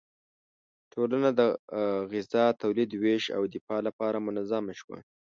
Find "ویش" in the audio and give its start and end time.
3.01-3.23